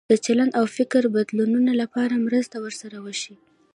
د 0.09 0.13
چلند 0.25 0.51
او 0.59 0.65
فکر 0.77 1.01
بدلولو 1.15 1.71
لپاره 1.81 2.23
مرسته 2.25 2.55
ورسره 2.61 2.97
وشي. 3.05 3.35